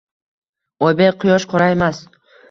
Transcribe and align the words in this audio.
Oybek, 0.87 1.19
Quyosh 1.23 1.45
qoraymas 1.51 2.01